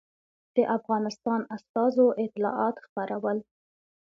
[0.55, 3.37] د افغانستان استازو اطلاعات خپرول.